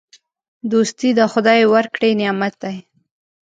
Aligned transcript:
دوستي 0.71 1.09
د 1.19 1.21
خدای 1.33 1.61
ورکړی 1.73 2.11
نعمت 2.21 2.53
دی. 2.63 2.77